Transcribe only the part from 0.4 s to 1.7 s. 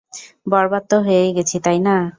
বরবাদ তো হয়েই গেছি,